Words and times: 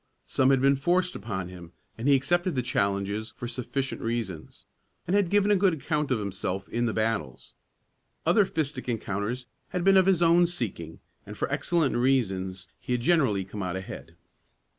Some 0.25 0.49
had 0.49 0.61
been 0.63 0.77
forced 0.77 1.13
upon 1.13 1.49
him, 1.49 1.73
and 1.95 2.07
he 2.07 2.15
accepted 2.15 2.55
the 2.55 2.63
challenges 2.63 3.29
for 3.29 3.47
sufficient 3.47 4.01
reasons, 4.01 4.65
and 5.05 5.15
had 5.15 5.29
given 5.29 5.51
a 5.51 5.55
good 5.55 5.73
account 5.75 6.09
of 6.09 6.17
himself 6.17 6.67
in 6.69 6.87
the 6.87 6.91
battles. 6.93 7.53
Other 8.25 8.47
fistic 8.47 8.89
encounters 8.89 9.45
had 9.69 9.83
been 9.83 9.97
of 9.97 10.07
his 10.07 10.23
own 10.23 10.47
seeking 10.47 11.01
and 11.23 11.37
for 11.37 11.47
excellent 11.51 11.95
reasons 11.97 12.67
he 12.79 12.93
had 12.93 13.01
generally 13.01 13.45
come 13.45 13.61
out 13.61 13.75
ahead. 13.75 14.15